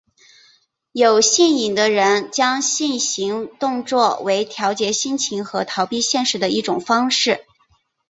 [0.93, 7.45] 有性瘾的人将性行动作为调节心情和逃避现实的一种方式。